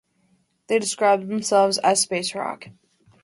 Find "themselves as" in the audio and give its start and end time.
1.27-2.01